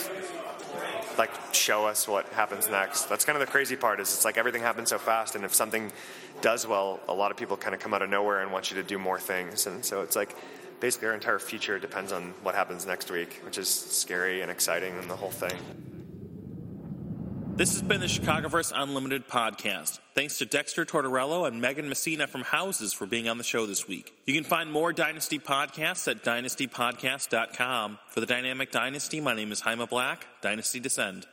like 1.18 1.30
show 1.52 1.86
us 1.86 2.06
what 2.06 2.28
happens 2.28 2.68
next. 2.68 3.08
That's 3.08 3.24
kind 3.24 3.36
of 3.36 3.40
the 3.40 3.50
crazy 3.50 3.76
part 3.76 4.00
is 4.00 4.12
it's 4.14 4.24
like 4.24 4.38
everything 4.38 4.62
happens 4.62 4.90
so 4.90 4.98
fast, 4.98 5.34
and 5.34 5.44
if 5.44 5.54
something 5.54 5.92
does 6.40 6.66
well, 6.66 7.00
a 7.08 7.14
lot 7.14 7.30
of 7.30 7.36
people 7.36 7.56
kind 7.56 7.74
of 7.74 7.80
come 7.80 7.92
out 7.92 8.02
of 8.02 8.08
nowhere 8.08 8.40
and 8.40 8.52
want 8.52 8.70
you 8.70 8.76
to 8.76 8.82
do 8.82 8.98
more 8.98 9.18
things, 9.18 9.66
and 9.66 9.84
so 9.84 10.02
it's 10.02 10.16
like 10.16 10.34
basically 10.80 11.08
our 11.08 11.14
entire 11.14 11.38
future 11.38 11.78
depends 11.78 12.12
on 12.12 12.34
what 12.42 12.54
happens 12.54 12.86
next 12.86 13.10
week, 13.10 13.40
which 13.44 13.58
is 13.58 13.68
scary 13.68 14.42
and 14.42 14.50
exciting 14.50 14.96
and 14.98 15.10
the 15.10 15.16
whole 15.16 15.30
thing. 15.30 15.97
This 17.58 17.72
has 17.72 17.82
been 17.82 18.00
the 18.00 18.06
Chicago 18.06 18.48
Chicagoverse 18.48 18.72
Unlimited 18.72 19.26
podcast. 19.26 19.98
Thanks 20.14 20.38
to 20.38 20.46
Dexter 20.46 20.84
Tortoriello 20.84 21.48
and 21.48 21.60
Megan 21.60 21.88
Messina 21.88 22.28
from 22.28 22.42
Houses 22.42 22.92
for 22.92 23.04
being 23.04 23.28
on 23.28 23.36
the 23.36 23.42
show 23.42 23.66
this 23.66 23.88
week. 23.88 24.14
You 24.26 24.34
can 24.34 24.44
find 24.44 24.70
more 24.70 24.92
Dynasty 24.92 25.40
podcasts 25.40 26.06
at 26.06 26.22
dynastypodcast.com. 26.22 27.98
For 28.10 28.20
the 28.20 28.26
Dynamic 28.26 28.70
Dynasty, 28.70 29.20
my 29.20 29.34
name 29.34 29.50
is 29.50 29.62
Haima 29.62 29.88
Black. 29.88 30.24
Dynasty 30.40 30.78
Descend. 30.78 31.26